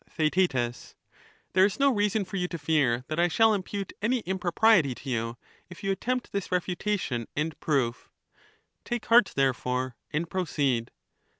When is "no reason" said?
1.79-2.25